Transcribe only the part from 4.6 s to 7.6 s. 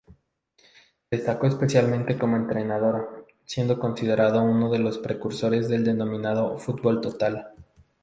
de los precursores del denominado fútbol total.